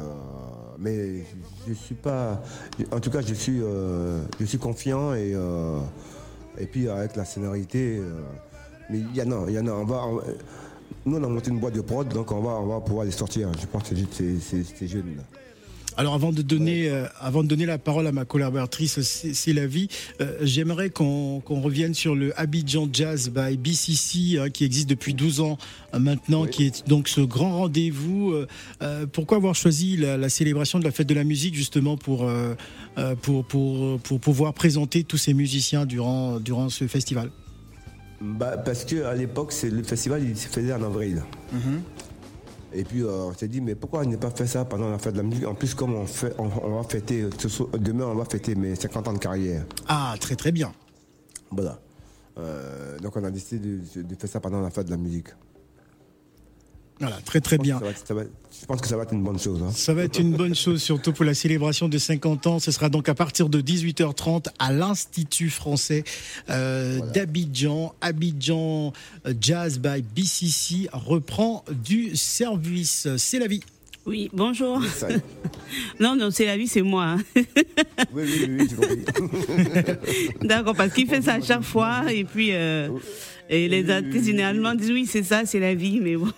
mais 0.80 1.24
je, 1.66 1.70
ne 1.70 1.74
suis 1.76 1.94
pas. 1.94 2.42
En 2.90 2.98
tout 2.98 3.10
cas, 3.10 3.20
je 3.20 3.34
suis, 3.34 3.60
euh, 3.62 4.20
je 4.40 4.44
suis 4.44 4.58
confiant 4.58 5.14
et, 5.14 5.34
et 6.58 6.66
puis 6.66 6.88
avec 6.88 7.14
la 7.14 7.24
scénarité. 7.24 8.00
mais 8.90 8.98
il 8.98 9.16
y 9.16 9.22
en 9.22 9.30
a, 9.30 9.44
il 9.48 9.54
y 9.54 9.58
en 9.60 9.66
a. 9.68 9.70
On 9.72 9.84
va, 9.84 10.02
nous, 11.06 11.16
on 11.16 11.24
a 11.24 11.28
monté 11.28 11.50
une 11.50 11.58
boîte 11.58 11.74
de 11.74 11.80
prod, 11.80 12.08
donc 12.08 12.32
on 12.32 12.40
va, 12.40 12.50
on 12.50 12.66
va 12.66 12.80
pouvoir 12.80 13.04
les 13.04 13.10
sortir. 13.10 13.50
Je 13.60 13.66
pense 13.66 13.88
que 13.88 13.94
c'est 14.10 14.88
jeune. 14.88 15.16
Là. 15.16 15.22
Alors 15.98 16.14
avant 16.14 16.30
de 16.30 16.42
donner, 16.42 16.88
euh, 16.88 17.06
avant 17.20 17.42
de 17.42 17.48
donner 17.48 17.66
la 17.66 17.76
parole 17.76 18.06
à 18.06 18.12
ma 18.12 18.24
collaboratrice, 18.24 19.00
c'est 19.00 19.52
la 19.52 19.66
vie. 19.66 19.88
Euh, 20.20 20.38
j'aimerais 20.42 20.90
qu'on 20.90 21.42
revienne 21.48 21.92
sur 21.92 22.14
le 22.14 22.38
Abidjan 22.38 22.88
Jazz 22.92 23.30
by 23.30 23.56
BCC 23.56 24.38
hein, 24.38 24.48
qui 24.48 24.64
existe 24.64 24.88
depuis 24.88 25.12
12 25.12 25.40
ans 25.40 25.58
euh, 25.94 25.98
maintenant, 25.98 26.46
qui 26.46 26.66
est 26.66 26.86
donc 26.88 27.08
ce 27.08 27.20
grand 27.20 27.58
rendez-vous. 27.58 28.32
pourquoi 29.12 29.38
avoir 29.38 29.56
choisi 29.56 29.96
la, 29.96 30.28
célébration 30.28 30.78
de 30.78 30.84
la 30.84 30.92
fête 30.92 31.08
de 31.08 31.14
la 31.14 31.24
musique 31.24 31.56
justement 31.56 31.96
pour 31.96 32.30
pour, 33.22 33.44
pour, 33.44 33.98
pour 33.98 34.20
pouvoir 34.20 34.54
présenter 34.54 35.02
tous 35.02 35.18
ces 35.18 35.34
musiciens 35.34 35.84
durant 35.84 36.38
durant 36.38 36.68
ce 36.68 36.86
festival? 36.86 37.30
Bah, 38.20 38.58
parce 38.58 38.84
que 38.84 39.04
à 39.04 39.14
l'époque, 39.14 39.54
le 39.62 39.82
festival 39.82 40.22
il 40.24 40.36
se 40.36 40.48
faisait 40.48 40.72
en 40.72 40.82
avril. 40.82 41.22
Mm-hmm. 41.54 41.80
Et 42.74 42.84
puis 42.84 43.02
euh, 43.02 43.28
on 43.28 43.34
s'est 43.34 43.48
dit, 43.48 43.60
mais 43.60 43.74
pourquoi 43.74 44.00
on 44.00 44.08
n'a 44.08 44.16
pas 44.16 44.30
fait 44.30 44.46
ça 44.46 44.64
pendant 44.64 44.90
la 44.90 44.98
fête 44.98 45.12
de 45.12 45.18
la 45.18 45.24
musique? 45.24 45.46
En 45.46 45.54
plus, 45.54 45.74
comme 45.74 45.94
on, 45.94 46.06
fait, 46.06 46.34
on, 46.38 46.48
va 46.48 46.82
fêter, 46.82 47.26
demain 47.78 48.06
on 48.06 48.14
va 48.14 48.24
fêter 48.24 48.54
mes 48.54 48.74
50 48.74 49.08
ans 49.08 49.12
de 49.12 49.18
carrière. 49.18 49.64
Ah, 49.86 50.14
très 50.20 50.36
très 50.36 50.52
bien. 50.52 50.72
Voilà. 51.50 51.78
Euh, 52.38 52.98
donc 52.98 53.16
on 53.16 53.24
a 53.24 53.30
décidé 53.30 53.78
de, 54.02 54.14
faire 54.14 54.30
ça 54.30 54.40
pendant 54.40 54.60
la 54.60 54.70
fête 54.70 54.86
de 54.86 54.90
la 54.90 54.96
musique. 54.96 55.28
Voilà, 57.00 57.16
très 57.24 57.40
très 57.40 57.58
bien. 57.58 57.80
je 57.80 58.66
pense 58.66 58.80
que 58.80 58.88
ça 58.88 58.96
va 58.96 59.04
être 59.04 59.12
une 59.12 59.22
bonne 59.22 59.38
chose. 59.38 59.62
Hein. 59.62 59.70
Ça 59.72 59.94
va 59.94 60.02
être 60.02 60.18
une 60.18 60.34
bonne 60.34 60.54
chose, 60.54 60.82
surtout 60.82 61.12
pour 61.12 61.24
la 61.24 61.34
célébration 61.34 61.88
de 61.88 61.96
50 61.96 62.46
ans. 62.46 62.58
Ce 62.58 62.72
sera 62.72 62.88
donc 62.88 63.08
à 63.08 63.14
partir 63.14 63.48
de 63.48 63.60
18h30 63.60 64.46
à 64.58 64.72
l'Institut 64.72 65.50
français 65.50 66.04
euh, 66.50 67.00
d'Abidjan. 67.12 67.94
Abidjan 68.00 68.92
euh, 69.26 69.34
Jazz 69.40 69.78
by 69.78 70.02
BCC 70.02 70.88
reprend 70.92 71.64
du 71.84 72.16
service. 72.16 73.08
C'est 73.16 73.38
la 73.38 73.46
vie. 73.46 73.62
Oui, 74.08 74.30
bonjour. 74.32 74.80
non, 76.00 76.16
non, 76.16 76.30
c'est 76.30 76.46
la 76.46 76.56
vie, 76.56 76.66
c'est 76.66 76.80
moi. 76.80 77.16
Hein. 77.18 77.22
oui, 78.14 78.22
oui, 78.24 78.56
oui, 78.58 78.68
oui 78.78 80.34
D'accord, 80.48 80.74
parce 80.74 80.94
qu'il 80.94 81.06
fait 81.06 81.20
ça 81.20 81.34
à 81.34 81.40
chaque 81.42 81.62
fois 81.62 82.10
et 82.10 82.24
puis 82.24 82.48
euh, 82.52 82.88
et 83.50 83.68
les 83.68 83.90
artistes 83.90 84.24
généralement 84.24 84.74
disent 84.74 84.92
oui, 84.92 85.04
c'est 85.04 85.22
ça, 85.22 85.44
c'est 85.44 85.60
la 85.60 85.74
vie, 85.74 86.00
mais 86.00 86.16
bon. 86.16 86.32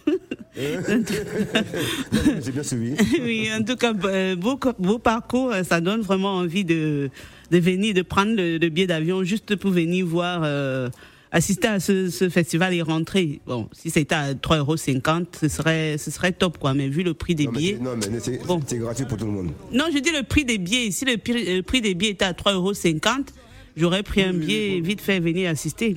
C'est 2.41 2.53
bien 2.53 2.63
celui. 2.63 2.95
oui, 3.23 3.49
en 3.57 3.63
tout 3.63 3.77
cas, 3.77 3.93
euh, 4.05 4.37
beau, 4.37 4.99
parcours, 4.99 5.53
euh, 5.53 5.63
ça 5.63 5.81
donne 5.81 6.01
vraiment 6.01 6.35
envie 6.35 6.65
de, 6.65 7.11
de 7.51 7.59
venir, 7.59 7.95
de 7.95 8.03
prendre 8.03 8.35
le, 8.37 8.59
billet 8.69 8.87
d'avion 8.87 9.23
juste 9.23 9.55
pour 9.57 9.71
venir 9.71 10.05
voir, 10.07 10.43
euh, 10.45 10.89
assister 11.31 11.69
à 11.69 11.79
ce, 11.79 12.29
festival 12.31 12.75
et 12.75 12.83
rentrer. 12.83 13.41
Bon, 13.47 13.69
si 13.73 13.91
c'était 13.91 14.17
à 14.17 14.35
3,50 14.35 14.59
euros, 14.59 14.77
ce 14.77 15.49
serait, 15.49 15.99
ce 15.99 16.11
serait 16.11 16.33
top, 16.33 16.59
quoi. 16.59 16.75
Mais 16.75 16.89
vu 16.89 17.05
le 17.05 17.15
prix 17.15 17.37
des 17.37 17.47
billets. 17.47 17.79
non, 17.81 17.93
mais 17.97 18.19
c'est 18.19 18.79
gratuit 18.79 19.05
pour 19.05 19.19
tout 19.19 19.27
le 19.27 19.33
monde. 19.33 19.51
Non, 19.73 19.85
je 19.93 19.99
dis 19.99 20.11
le 20.11 20.25
prix 20.25 20.45
des 20.45 20.59
billets. 20.59 20.91
Si 20.91 21.05
le 21.05 21.17
prix, 21.63 21.81
des 21.81 21.95
billets 21.95 22.13
était 22.13 22.25
à 22.25 22.33
3,50 22.33 22.55
euros, 22.55 22.73
j'aurais 23.77 24.03
pris 24.03 24.23
un 24.23 24.33
billet 24.33 24.81
vite 24.81 25.01
fait 25.01 25.21
venir 25.21 25.49
assister 25.49 25.95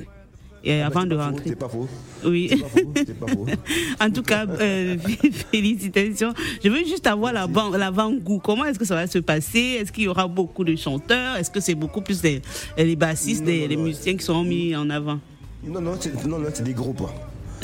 et 0.64 0.82
ah, 0.82 0.88
avant 0.88 1.06
de 1.06 1.16
rentrer. 1.16 1.50
C'est 1.50 1.56
pas 1.56 1.68
faux. 1.68 1.88
Oui. 2.26 2.50
C'est 2.96 3.20
pas 3.20 3.28
faux. 3.28 3.46
en 4.00 4.10
tout 4.10 4.24
cas, 4.24 4.46
euh, 4.48 4.98
félicitations. 5.52 6.34
Je 6.64 6.70
veux 6.70 6.86
juste 6.86 7.06
avoir 7.06 7.34
l'avant-goût. 7.34 8.40
Comment 8.40 8.66
est-ce 8.66 8.80
que 8.80 8.86
ça 8.86 8.96
va 8.96 9.08
se 9.08 9.20
passer? 9.20 9.80
Est-ce 9.82 9.92
qu'il 9.92 10.06
y 10.06 10.08
aura 10.08 10.28
beaucoup 10.28 10.64
de 10.64 10.76
chanteurs? 10.76 11.36
Est-ce 11.36 11.52
que 11.52 11.60
c'est 11.60 11.76
beaucoup 11.76 12.02
plus 12.02 12.22
les 12.24 12.96
bassistes, 12.96 13.46
les 13.46 13.76
musiciens 13.76 14.16
qui 14.16 14.24
seront 14.24 14.44
mis 14.44 14.76
en 14.76 14.90
avant? 14.90 15.20
Non, 15.66 15.82
non, 15.82 15.94
c'est 16.00 16.26
non, 16.26 16.40
des 16.40 16.74
groupes. 16.74 17.04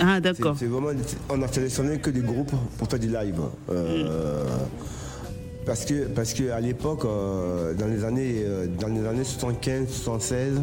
Ah, 0.01 0.19
d'accord. 0.21 0.55
on 1.29 1.41
a 1.41 1.47
sélectionné 1.47 1.99
que 1.99 2.09
des 2.09 2.21
groupes 2.21 2.51
pour 2.77 2.89
faire 2.89 2.99
du 2.99 3.07
live. 3.07 3.41
Euh, 3.69 4.45
parce 5.65 5.83
que, 5.83 6.05
parce 6.07 6.33
que 6.33 6.51
à 6.51 6.61
l'époque, 6.61 7.03
euh, 7.03 7.73
dans 7.73 7.87
les 7.87 8.03
années, 8.03 8.45
dans 8.79 8.87
les 8.87 9.05
années 9.05 9.23
75, 9.25 9.89
76, 9.89 10.61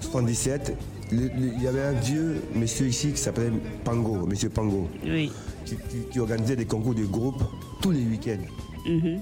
77, 0.00 0.76
il 1.12 1.62
y 1.62 1.66
avait 1.66 1.82
un 1.82 1.92
vieux 1.92 2.42
monsieur 2.54 2.86
ici 2.86 3.12
qui 3.12 3.18
s'appelait 3.18 3.52
Pango, 3.84 4.26
monsieur 4.26 4.48
Pango, 4.48 4.88
qui, 6.10 6.20
organisait 6.20 6.56
des 6.56 6.64
concours 6.64 6.94
de 6.94 7.04
groupe 7.04 7.42
tous 7.80 7.90
les 7.90 8.02
week-ends. 8.02 8.46
Mhm. 8.86 9.20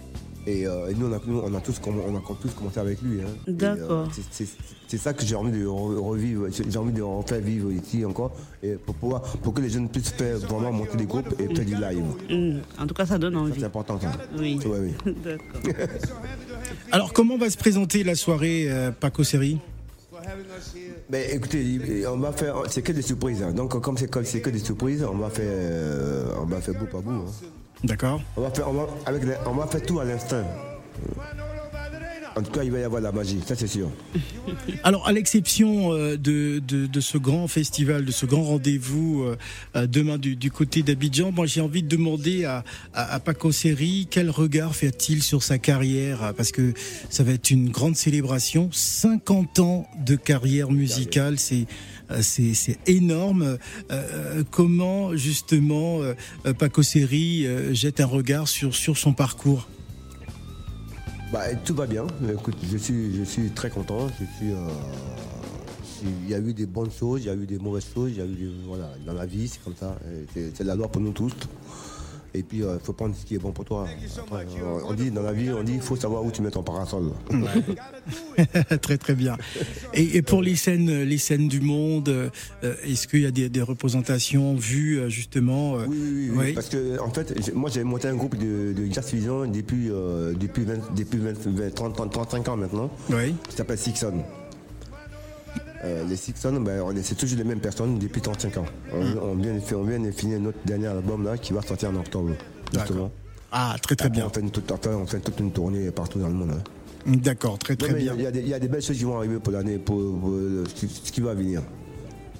Euh, 0.49 0.89
et, 0.89 0.95
nous, 0.95 1.07
on 1.07 1.13
a, 1.13 1.21
on 1.51 1.55
a, 1.55 1.61
tous, 1.61 1.81
on 1.87 2.17
a 2.17 2.23
tous 2.41 2.55
commencé 2.55 2.81
avec 2.81 3.03
lui. 3.03 3.21
Hein. 3.21 3.29
D'accord. 3.47 4.09
Euh, 4.09 4.45
c'est 4.89 4.97
ça 4.97 5.13
que 5.13 5.25
j'ai 5.25 5.35
envie 5.35 5.53
de 5.53 5.67
revivre, 5.67 6.47
j'ai 6.51 6.79
envie 6.79 6.93
de 6.93 7.03
refaire 7.03 7.41
vivre 7.41 7.71
ici 7.71 8.05
encore, 8.05 8.33
et 8.63 8.73
pour, 8.73 8.95
pouvoir, 8.95 9.23
pour 9.23 9.53
que 9.53 9.61
les 9.61 9.69
jeunes 9.69 9.89
puissent 9.89 10.11
faire 10.11 10.39
vraiment 10.39 10.73
monter 10.73 10.97
des 10.97 11.05
groupes 11.07 11.33
et 11.39 11.55
faire 11.55 11.65
du 11.65 11.75
live. 11.75 12.05
Mhm. 12.29 12.61
En 12.79 12.87
tout 12.87 12.95
cas, 12.95 13.07
ça 13.07 13.19
donne 13.19 13.37
envie. 13.37 13.53
C'est 13.59 13.67
important 13.67 14.01
ça. 14.01 14.13
Oui. 14.39 14.59
oui. 14.65 15.13
D'accord. 15.25 15.87
Alors, 16.91 17.13
comment 17.13 17.37
va 17.37 17.51
se 17.51 17.57
présenter 17.57 18.03
la 18.03 18.15
soirée 18.15 18.67
euh, 18.69 18.91
Paco 18.91 19.23
Série 19.23 19.59
ben, 21.11 21.27
écoutez, 21.29 22.07
on 22.07 22.19
va 22.19 22.33
faire, 22.33 22.55
c'est 22.69 22.83
que 22.83 22.93
des 22.93 23.03
surprises. 23.03 23.43
Hein. 23.43 23.53
Donc 23.53 23.81
comme 23.81 23.97
c'est 23.97 24.09
que 24.09 24.51
des 24.51 24.59
surprises, 24.61 25.05
on 25.05 25.17
va 25.17 25.29
faire, 25.29 25.45
euh, 25.49 26.33
on 26.41 26.45
va 26.45 26.61
faire 26.61 26.75
bout 26.75 26.87
par 26.87 27.03
bout. 27.03 27.11
Hein. 27.11 27.47
D'accord. 27.83 28.21
On 28.37 28.43
va 28.43 28.51
faire, 28.51 28.69
on 28.69 28.75
va, 28.75 28.87
avec 29.07 29.23
on 29.47 29.55
va 29.55 29.67
faire 29.67 29.83
tout 29.83 29.99
à 29.99 30.05
l'instant. 30.05 30.45
En 32.37 32.43
tout 32.43 32.53
cas, 32.53 32.63
il 32.63 32.71
va 32.71 32.79
y 32.79 32.85
avoir 32.85 33.01
la 33.01 33.11
magie, 33.11 33.41
ça 33.45 33.57
c'est 33.57 33.67
sûr. 33.67 33.91
Alors, 34.85 35.07
à 35.09 35.13
l'exception 35.13 35.93
euh, 35.93 36.17
de, 36.17 36.61
de, 36.61 37.01
ce 37.01 37.19
grand 37.19 37.49
festival, 37.49 38.05
de 38.05 38.13
ce 38.13 38.25
grand 38.25 38.45
rendez-vous 38.45 39.25
euh, 39.25 39.37
euh, 39.75 39.87
demain 39.87 40.17
du, 40.17 40.51
côté 40.51 40.83
d'Abidjan, 40.83 41.33
moi 41.33 41.47
j'ai 41.47 41.61
envie 41.61 41.83
de 41.83 41.89
demander 41.89 42.45
à, 42.45 42.65
à, 42.95 43.19
Paco 43.19 43.51
Seri 43.51 44.07
quel 44.11 44.31
regard 44.31 44.77
fait-il 44.77 45.23
sur 45.23 45.43
sa 45.43 45.59
carrière? 45.59 46.33
Parce 46.37 46.53
que 46.53 46.73
ça 47.09 47.25
va 47.25 47.33
être 47.33 47.51
une 47.51 47.71
grande 47.71 47.97
célébration. 47.97 48.71
50 48.73 49.59
ans 49.59 49.89
de 50.05 50.15
carrière 50.15 50.71
musicale, 50.71 51.39
c'est 51.39 51.67
c'est 52.23 52.79
énorme. 52.89 53.57
comment 54.51 55.17
justement 55.17 56.01
Paco 56.59 56.83
Seri 56.83 57.47
jette 57.73 58.01
un 58.01 58.07
regard 58.07 58.49
sur, 58.49 58.75
sur 58.75 58.99
son 58.99 59.13
parcours? 59.13 59.69
Bah, 61.33 61.55
tout 61.65 61.75
va 61.75 61.87
bien. 61.87 62.07
Écoute, 62.33 62.57
je 62.63 62.77
suis, 62.77 63.17
je 63.17 63.25
suis 63.25 63.51
très 63.51 63.71
content. 63.71 64.09
Euh, 64.43 64.69
il 66.03 66.31
y 66.31 66.35
a 66.35 66.39
eu 66.39 66.53
des 66.55 66.67
bonnes 66.67 66.91
choses, 66.91 67.23
il 67.23 67.27
y 67.27 67.31
a 67.31 67.35
eu 67.35 67.47
des 67.47 67.59
mauvaises 67.59 67.87
choses, 67.93 68.11
il 68.11 68.19
y 68.19 68.21
a 68.21 68.25
eu 68.25 68.51
voilà, 68.67 68.91
dans 69.07 69.13
la 69.13 69.27
vie, 69.27 69.49
c'est 69.49 69.63
comme 69.63 69.77
ça. 69.77 69.97
C'est 70.35 70.65
la 70.65 70.75
loi 70.75 70.89
pour 70.89 71.01
nous 71.01 71.13
tous. 71.13 71.33
Et 72.35 72.43
puis, 72.43 72.59
il 72.59 72.65
euh, 72.65 72.79
faut 72.79 72.93
prendre 72.93 73.15
ce 73.17 73.25
qui 73.25 73.35
est 73.35 73.39
bon 73.39 73.51
pour 73.51 73.65
toi. 73.65 73.87
Euh, 73.89 74.81
on 74.85 74.95
dit 74.95 75.11
dans 75.11 75.23
la 75.23 75.33
vie, 75.33 75.51
on 75.51 75.63
dit, 75.63 75.75
il 75.75 75.81
faut 75.81 75.97
savoir 75.97 76.25
où 76.25 76.31
tu 76.31 76.43
mets 76.43 76.51
ton 76.51 76.63
parasol. 76.63 77.11
très 78.83 78.99
très 78.99 79.15
bien. 79.15 79.37
Et, 79.95 80.23
pour 80.23 80.43
les 80.43 80.57
scènes, 80.57 81.03
les 81.03 81.19
scènes 81.19 81.49
du 81.49 81.61
monde, 81.61 82.09
euh, 82.09 82.31
est-ce 82.85 83.09
qu'il 83.09 83.21
y 83.21 83.27
a 83.27 83.31
des, 83.31 83.61
représentations 83.61 84.55
vues 84.55 85.11
justement 85.11 85.75
oui, 85.75 85.87
oui, 85.89 86.31
oui, 86.35 86.53
Parce 86.55 86.69
que 86.69 86.99
en 87.01 87.11
fait, 87.11 87.55
moi 87.55 87.69
j'ai 87.71 87.85
monté 87.85 88.09
un 88.09 88.17
groupe 88.17 88.37
de, 88.37 88.75
jazz 88.91 89.07
fusion 89.07 89.47
depuis 89.47 89.89
depuis 89.89 90.65
depuis 90.97 91.21
35 91.75 92.49
ans 92.49 92.57
maintenant. 92.57 92.91
Oui. 93.11 93.35
Qui 93.49 93.57
s'appelle 93.57 93.79
Sixon. 93.79 94.25
Euh, 95.85 96.05
les 96.05 96.17
Sixon, 96.17 96.61
ben, 96.61 96.83
c'est 97.03 97.15
toujours 97.15 97.39
les 97.39 97.45
mêmes 97.45 97.61
personnes 97.61 97.99
depuis 97.99 98.21
35 98.21 98.59
ans. 98.59 98.67
On, 98.93 99.03
hmm. 99.35 99.41
vient, 99.41 99.79
on 99.79 99.83
vient 99.83 100.01
de 100.01 100.11
finir 100.11 100.39
notre 100.41 100.59
dernier 100.65 100.89
album 100.89 101.25
là 101.25 101.39
qui 101.39 101.53
va 101.53 101.63
sortir 101.63 101.91
en 101.91 101.97
octobre. 101.97 102.33
Justement. 102.73 103.11
Ah, 103.53 103.77
très 103.83 103.97
très 103.97 104.11
bien. 104.11 104.27
On 104.27 104.31
fait, 104.31 104.43
toute, 104.43 104.71
on 104.87 105.07
fait 105.07 105.21
toute 105.21 105.41
une 105.41 105.53
tournée 105.53 105.91
partout 105.91 106.19
dans 106.19 106.29
le 106.29 106.35
monde. 106.35 106.53
Hein. 106.53 106.63
D'accord, 107.07 107.59
très 107.59 107.77
très 107.77 107.95
bien. 107.95 108.15
Il 108.17 108.49
y, 108.49 108.55
a 108.55 108.59
des 108.59 108.69
belles 108.69 108.83
choses 108.83 108.99
qui 108.99 109.05
vont 109.05 109.17
arriver 109.17 109.39
pour 109.39 109.53
l'année, 109.53 109.79
pour, 109.79 109.97
ce 110.75 111.11
qui 111.11 111.21
va 111.21 111.35
venir. 111.35 111.63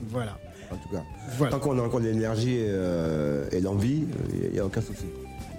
Voilà. 0.09 0.39
En 0.71 0.77
tout 0.77 0.89
cas. 0.91 1.49
Tant 1.51 1.59
qu'on 1.59 1.79
a 1.79 1.83
encore 1.83 2.01
l'énergie 2.01 2.59
euh, 2.61 3.49
et 3.51 3.61
l'envie, 3.61 4.07
n'y 4.61 4.65
a 4.65 4.67
aucun 4.67 4.83
souci. 4.83 5.07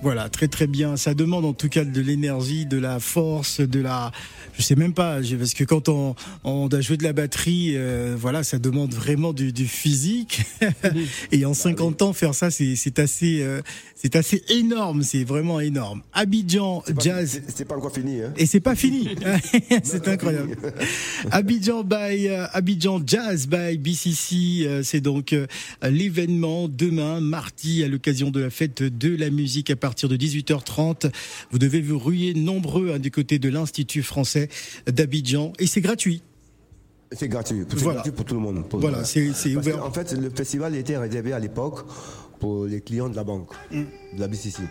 Voilà, 0.01 0.29
très 0.29 0.47
très 0.47 0.65
bien. 0.65 0.97
Ça 0.97 1.13
demande 1.13 1.45
en 1.45 1.53
tout 1.53 1.69
cas 1.69 1.85
de 1.85 2.01
l'énergie, 2.01 2.65
de 2.65 2.77
la 2.77 2.99
force, 2.99 3.61
de 3.61 3.79
la. 3.79 4.11
Je 4.57 4.63
sais 4.63 4.75
même 4.75 4.93
pas, 4.93 5.19
parce 5.37 5.53
que 5.53 5.63
quand 5.63 5.89
on, 5.89 6.15
on 6.43 6.67
doit 6.67 6.81
jouer 6.81 6.97
de 6.97 7.03
la 7.03 7.13
batterie, 7.13 7.73
euh, 7.75 8.15
voilà, 8.17 8.43
ça 8.43 8.57
demande 8.57 8.93
vraiment 8.93 9.31
du, 9.31 9.53
du 9.53 9.67
physique. 9.67 10.41
Et 11.31 11.45
en 11.45 11.53
50 11.53 11.99
bah 11.99 12.05
ans, 12.05 12.13
faire 12.13 12.33
ça, 12.33 12.49
c'est 12.51 12.99
assez, 12.99 13.41
euh, 13.43 13.61
c'est 13.95 14.15
assez 14.15 14.43
énorme. 14.49 15.03
C'est 15.03 15.23
vraiment 15.23 15.59
énorme. 15.59 16.01
Abidjan 16.13 16.83
Jazz. 16.99 17.41
C'est 17.47 17.65
pas 17.65 17.77
encore 17.77 17.93
fini. 17.93 18.21
Hein. 18.21 18.33
Et 18.37 18.47
c'est 18.47 18.59
pas 18.59 18.75
fini. 18.75 19.09
c'est 19.83 20.07
incroyable. 20.07 20.57
Abidjan 21.29 21.83
by 21.83 22.27
euh, 22.27 22.47
Abidjan 22.53 23.01
Jazz 23.05 23.47
by 23.47 23.77
BCC. 23.77 24.81
c'est 24.83 25.01
donc 25.01 25.35
l'événement 25.83 26.67
demain, 26.67 27.21
mardi, 27.21 27.83
à 27.83 27.87
l'occasion 27.87 28.31
de 28.31 28.39
la 28.41 28.49
fête 28.49 28.83
de 28.97 29.15
la 29.15 29.29
musique 29.29 29.69
à 29.69 29.75
partir 29.75 30.09
de 30.09 30.17
18h30. 30.17 31.11
Vous 31.51 31.59
devez 31.59 31.81
vous 31.81 31.99
ruer 31.99 32.33
nombreux 32.33 32.91
hein, 32.93 32.99
du 32.99 33.11
côté 33.11 33.39
de 33.39 33.49
l'Institut 33.49 34.03
français 34.03 34.49
d'Abidjan 34.87 35.53
et 35.59 35.67
c'est 35.67 35.81
gratuit. 35.81 36.21
C'est 37.13 37.27
gratuit, 37.27 37.63
Voilà. 37.73 37.95
gratuit 37.95 38.11
pour 38.13 38.23
tout 38.25 38.35
le 38.35 38.39
monde. 38.39 38.67
Pour- 38.69 38.79
Voilà, 38.79 39.03
c'est- 39.03 39.55
ouvert. 39.55 39.83
En 39.85 39.91
fait, 39.91 40.13
le 40.13 40.29
festival 40.29 40.75
était 40.75 40.97
réservé 40.97 41.33
à 41.33 41.39
l'époque 41.39 41.85
pour 42.39 42.65
les 42.65 42.79
clients 42.81 43.09
de 43.09 43.15
la 43.15 43.23
banque, 43.25 43.49
Mm. 43.69 43.81
de 44.15 44.19
la 44.19 44.27
BCC. 44.29 44.61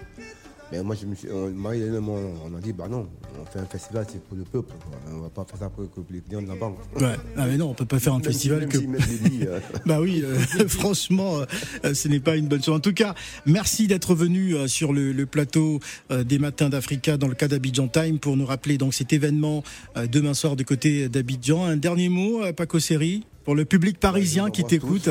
Mais 0.72 0.82
moi, 0.82 0.94
je 1.00 1.06
me 1.06 1.14
suis, 1.14 1.28
euh, 1.28 1.50
Marie 1.50 1.82
et 1.82 1.90
moi, 1.90 2.18
on 2.44 2.54
a 2.56 2.60
dit, 2.60 2.72
bah 2.72 2.86
non, 2.88 3.08
on 3.40 3.44
fait 3.44 3.58
un 3.58 3.66
festival, 3.66 4.06
c'est 4.08 4.22
pour 4.22 4.36
le 4.36 4.44
peuple. 4.44 4.72
quoi. 4.84 5.12
On 5.12 5.20
va 5.22 5.28
pas 5.28 5.44
faire 5.44 5.58
ça 5.58 5.68
pour, 5.68 5.84
les 6.10 6.20
clients 6.20 6.42
de 6.42 6.48
la 6.48 6.54
banque. 6.54 6.78
Ouais. 6.96 7.16
Ah 7.36 7.46
mais 7.46 7.56
non, 7.56 7.70
on 7.70 7.74
peut 7.74 7.86
pas 7.86 7.98
faire 7.98 8.14
un 8.14 8.18
Même 8.18 8.26
festival 8.26 8.68
si, 8.70 8.78
que. 8.78 9.46
Bah 9.86 10.00
oui, 10.00 10.22
euh, 10.24 10.38
franchement, 10.68 11.40
euh, 11.84 11.94
ce 11.94 12.08
n'est 12.08 12.20
pas 12.20 12.36
une 12.36 12.46
bonne 12.46 12.62
chose. 12.62 12.74
En 12.74 12.80
tout 12.80 12.92
cas, 12.92 13.14
merci 13.46 13.88
d'être 13.88 14.14
venu 14.14 14.54
euh, 14.54 14.68
sur 14.68 14.92
le, 14.92 15.12
le 15.12 15.26
plateau 15.26 15.80
des 16.10 16.38
Matins 16.38 16.68
d'Africa 16.68 17.16
dans 17.16 17.28
le 17.28 17.34
cas 17.34 17.48
d'Abidjan 17.48 17.88
Time 17.88 18.18
pour 18.18 18.36
nous 18.36 18.46
rappeler 18.46 18.78
donc 18.78 18.94
cet 18.94 19.12
événement 19.12 19.62
demain 20.10 20.34
soir 20.34 20.56
du 20.56 20.64
côté 20.64 21.08
d'Abidjan. 21.08 21.64
Un 21.64 21.76
dernier 21.76 22.08
mot, 22.08 22.40
Paco 22.56 22.78
Seri, 22.78 23.24
pour 23.44 23.54
le 23.54 23.64
public 23.64 23.98
parisien 23.98 24.46
je 24.46 24.52
qui 24.52 24.64
t'écoute. 24.64 25.08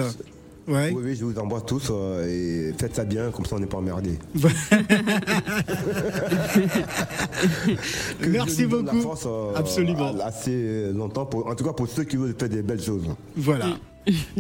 Ouais. 0.70 0.92
Oui, 0.96 1.02
oui, 1.04 1.16
je 1.16 1.26
vous 1.26 1.38
embrasse 1.40 1.66
tous 1.66 1.88
euh, 1.90 2.28
et 2.70 2.74
faites 2.80 2.96
ça 2.96 3.04
bien, 3.04 3.32
comme 3.32 3.46
ça 3.46 3.56
on 3.56 3.60
n'est 3.60 3.66
pas 3.66 3.78
emmerdés. 3.78 4.20
Merci 8.28 8.62
la 8.62 8.68
beaucoup. 8.68 9.02
force, 9.02 9.24
euh, 9.26 9.54
Absolument. 9.56 10.14
Assez 10.24 10.92
longtemps, 10.94 11.26
pour, 11.26 11.48
en 11.48 11.56
tout 11.56 11.64
cas 11.64 11.74
pour 11.74 11.88
ceux 11.88 12.04
qui 12.04 12.18
veulent 12.18 12.36
faire 12.38 12.50
des 12.50 12.62
belles 12.62 12.82
choses. 12.82 13.04
Voilà. 13.36 13.78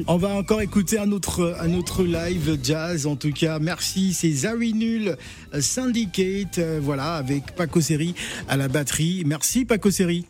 On 0.07 0.17
va 0.17 0.29
encore 0.29 0.61
écouter 0.61 0.97
un 0.99 1.11
autre, 1.11 1.55
un 1.59 1.73
autre 1.73 2.03
live 2.03 2.57
jazz. 2.63 3.05
En 3.05 3.15
tout 3.15 3.31
cas, 3.31 3.59
merci. 3.59 4.13
C'est 4.13 4.31
Zari 4.31 4.73
Null 4.73 5.15
euh, 5.53 5.61
Syndicate. 5.61 6.57
euh, 6.57 6.79
voilà, 6.81 7.15
avec 7.15 7.55
Paco 7.55 7.81
Seri 7.81 8.15
à 8.47 8.57
la 8.57 8.67
batterie. 8.67 9.23
Merci 9.25 9.65
Paco 9.65 9.91
Seri. 9.91 10.25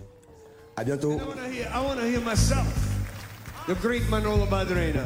À 0.75 0.84
bientôt. 0.84 1.12
I 1.13 1.15
wanna 1.27 1.48
hear, 1.53 1.68
I 1.74 1.79
wanna 1.86 2.08
hear 2.08 2.22
myself, 2.22 2.65
the 3.68 3.75
great 3.82 4.10
Manolo 4.10 4.46
Madrena. 4.50 5.03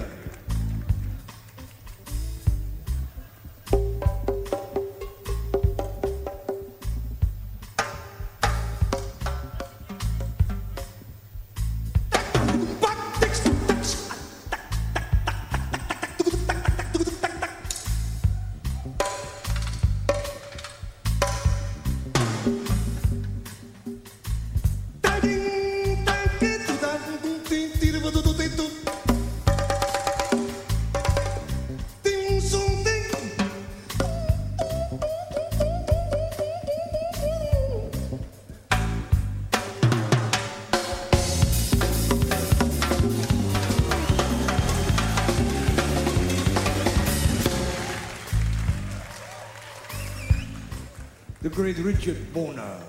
The 51.74 51.82
great 51.82 51.96
Richard 51.96 52.34
Bona. 52.34 52.84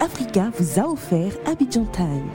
Africa 0.00 0.50
vous 0.58 0.78
a 0.78 0.86
offert 0.86 1.32
Abidjan 1.46 1.86
Time. 1.86 2.28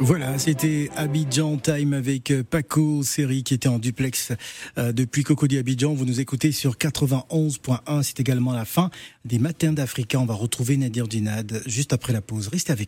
Voilà, 0.00 0.38
c'était 0.38 0.90
Abidjan 0.96 1.56
Time 1.56 1.92
avec 1.92 2.32
Paco 2.50 3.04
Seri 3.04 3.44
qui 3.44 3.54
était 3.54 3.68
en 3.68 3.78
duplex 3.78 4.32
euh, 4.76 4.90
depuis 4.90 5.22
Cocody 5.22 5.56
Abidjan. 5.56 5.94
Vous 5.94 6.04
nous 6.04 6.18
écoutez 6.18 6.50
sur 6.50 6.74
91.1. 6.74 8.02
C'est 8.02 8.18
également 8.18 8.52
la 8.52 8.64
fin 8.64 8.90
des 9.24 9.38
Matins 9.38 9.72
d'Africa. 9.72 10.18
On 10.18 10.26
va 10.26 10.34
retrouver 10.34 10.76
Nadir 10.76 11.06
Dinad 11.06 11.62
juste 11.66 11.92
après 11.92 12.12
la 12.12 12.20
pause. 12.20 12.48
Restez 12.48 12.72
avec 12.72 12.82